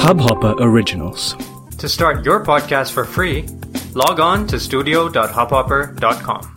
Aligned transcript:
Hubhopper 0.00 0.54
Originals. 0.60 1.36
To 1.76 1.86
start 1.86 2.24
your 2.24 2.42
podcast 2.42 2.92
for 2.92 3.04
free, 3.04 3.46
log 3.92 4.18
on 4.18 4.46
to 4.46 4.58
studio.hubhopper.com. 4.58 6.56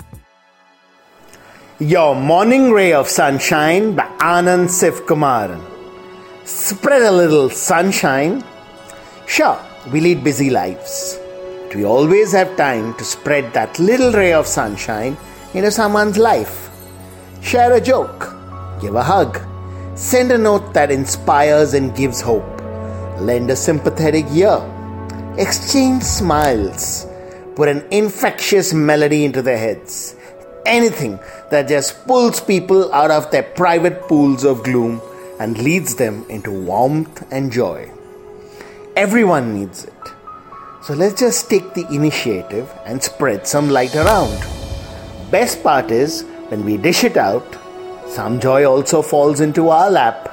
Your 1.80 2.16
Morning 2.16 2.72
Ray 2.72 2.94
of 2.94 3.10
Sunshine 3.10 3.96
by 3.96 4.06
Anand 4.20 4.70
Sivkumaran. 4.70 5.62
Spread 6.46 7.02
a 7.02 7.12
little 7.12 7.50
sunshine. 7.50 8.46
Sure, 9.28 9.60
we 9.92 10.00
lead 10.00 10.24
busy 10.24 10.50
lives. 10.50 11.20
But 11.68 11.76
we 11.76 11.84
always 11.84 12.32
have 12.32 12.56
time 12.56 12.94
to 12.94 13.04
spread 13.04 13.52
that 13.52 13.78
little 13.78 14.14
ray 14.14 14.32
of 14.32 14.48
sunshine 14.48 15.18
into 15.54 15.70
someone's 15.70 16.18
life. 16.18 16.70
Share 17.42 17.74
a 17.74 17.82
joke, 17.82 18.34
give 18.80 18.96
a 18.96 19.04
hug, 19.04 19.38
send 19.96 20.32
a 20.32 20.38
note 20.38 20.74
that 20.74 20.92
inspires 20.92 21.74
and 21.74 21.94
gives 21.94 22.22
hope, 22.22 22.53
lend 23.20 23.50
a 23.50 23.56
sympathetic 23.56 24.26
ear, 24.32 24.62
exchange 25.38 26.04
smiles, 26.04 27.08
put 27.56 27.70
an 27.70 27.86
infectious 27.92 28.74
melody 28.74 29.26
into 29.26 29.42
their 29.42 29.58
heads. 29.58 30.16
Anything 30.66 31.20
that 31.52 31.68
just 31.68 32.06
pulls 32.08 32.40
people 32.40 32.94
out 32.94 33.12
of 33.12 33.30
their 33.32 33.44
private 33.44 34.02
pools 34.08 34.44
of 34.44 34.64
gloom 34.64 35.02
and 35.40 35.58
leads 35.58 35.96
them 35.96 36.26
into 36.30 36.52
warmth 36.52 37.24
and 37.32 37.52
joy. 37.52 37.92
Everyone 38.96 39.54
needs 39.54 39.86
it. 39.86 39.94
So 40.84 40.94
let's 40.94 41.20
just 41.20 41.50
take 41.50 41.74
the 41.74 41.88
initiative 41.88 42.72
and 42.86 43.02
spread 43.02 43.48
some 43.48 43.70
light 43.70 43.96
around. 43.96 44.38
Best 45.32 45.64
part 45.64 45.92
is 45.92 46.24
when 46.50 46.64
we 46.64 46.78
dish 46.78 47.04
it 47.04 47.18
out, 47.18 47.58
some 48.08 48.40
joy 48.40 48.66
also 48.66 49.02
falls 49.02 49.40
into 49.40 49.70
our 49.70 49.90
lap. 49.90 50.33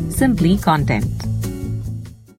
simply 0.21 0.55
content. 0.55 1.20